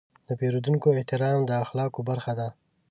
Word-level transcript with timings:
د 0.27 0.29
پیرودونکو 0.39 0.87
احترام 0.97 1.39
د 1.45 1.51
اخلاقو 1.63 1.99
برخه 2.09 2.33
ده. 2.39 2.47